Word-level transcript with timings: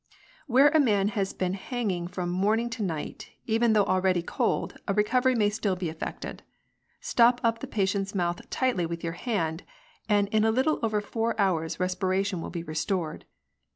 "Where 0.47 0.69
a 0.69 0.79
man 0.79 1.09
has 1.09 1.31
been 1.31 1.53
hanging 1.53 2.07
from 2.07 2.31
morning 2.31 2.71
to 2.71 2.81
night, 2.81 3.33
even 3.45 3.73
though 3.73 3.85
already 3.85 4.23
cold, 4.23 4.75
a 4.87 4.95
recovery 4.95 5.35
may 5.35 5.51
still 5.51 5.75
be 5.75 5.89
effected. 5.89 6.41
Stop 7.01 7.39
up 7.43 7.59
the 7.59 7.67
patient's 7.67 8.15
mouth 8.15 8.49
tightly 8.49 8.87
with 8.87 9.03
your 9.03 9.13
hand, 9.13 9.61
and 10.09 10.27
in 10.29 10.43
a 10.43 10.49
little 10.49 10.79
over 10.81 11.01
four 11.01 11.39
hours 11.39 11.79
respiration 11.79 12.41
will 12.41 12.49
be 12.49 12.63
restored. 12.63 13.25